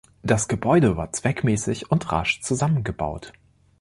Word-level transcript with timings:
Die 0.23 0.35
Gebäude 0.47 0.97
waren 0.97 1.13
zweckmäßig 1.13 1.91
und 1.91 2.11
rasch 2.11 2.41
zusammengebaut. 2.41 3.33